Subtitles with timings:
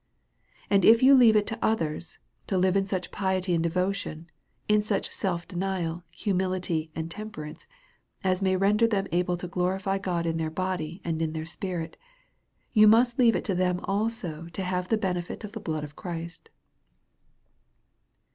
[0.67, 2.17] And if you leave it to others,
[2.47, 4.31] to live in such piety and devotion,
[4.67, 7.67] in such self denial, humility, and tem perance,
[8.23, 11.97] as may render them able to glorify God in their body and in their spirit;
[12.73, 15.95] you must leave it to them also to have the benefit of the blood of
[15.95, 16.49] Christ.